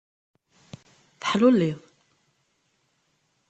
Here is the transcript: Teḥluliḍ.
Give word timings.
Teḥluliḍ. 1.21 1.79